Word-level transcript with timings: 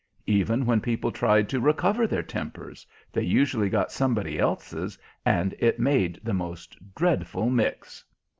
Even 0.25 0.65
when 0.65 0.81
people 0.81 1.11
tried 1.11 1.47
to 1.49 1.59
recover 1.59 2.07
their 2.07 2.23
tempers 2.23 2.87
they 3.13 3.21
usually 3.21 3.69
got 3.69 3.91
somebody 3.91 4.39
else's, 4.39 4.97
and 5.27 5.53
it 5.59 5.79
made 5.79 6.19
the 6.23 6.33
most 6.33 6.75
dreadful 6.95 7.51
mix. 7.51 8.03